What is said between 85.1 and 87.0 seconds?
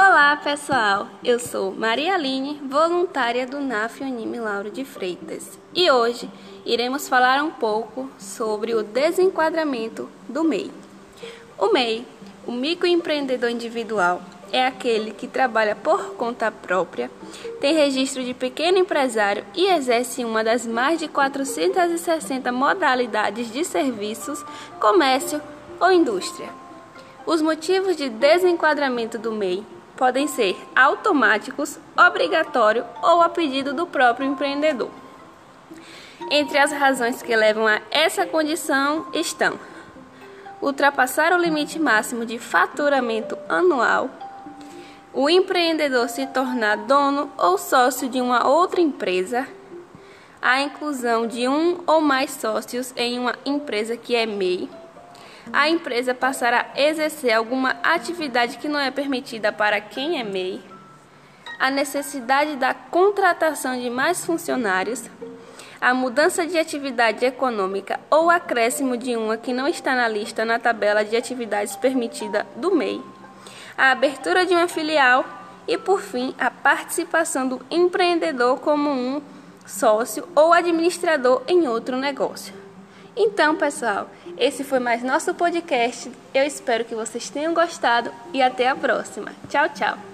podcast. Eu espero que